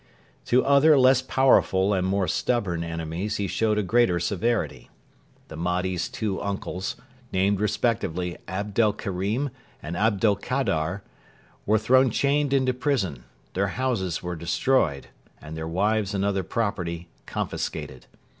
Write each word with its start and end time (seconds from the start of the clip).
To 0.45 0.65
other 0.65 0.97
less 0.97 1.21
powerful 1.21 1.93
and 1.93 2.07
more 2.07 2.27
stubborn 2.27 2.83
enemies 2.83 3.37
he 3.37 3.45
showed 3.45 3.77
a 3.77 3.83
greater 3.83 4.19
severity. 4.19 4.89
The 5.47 5.55
Mahdi's 5.55 6.09
two 6.09 6.41
uncles, 6.41 6.95
named 7.31 7.59
respectively 7.59 8.35
Abdel 8.47 8.93
Kerim 8.93 9.51
and 9.79 9.95
Abdel 9.95 10.37
Kader, 10.37 11.03
were 11.67 11.77
thrown 11.77 12.09
chained 12.09 12.51
into 12.51 12.73
prison, 12.73 13.25
their 13.53 13.67
houses 13.77 14.23
were 14.23 14.35
destroyed, 14.35 15.09
and 15.39 15.55
their 15.55 15.67
wives 15.67 16.15
and 16.15 16.25
other 16.25 16.41
property 16.41 17.07
confiscated. 17.27 18.07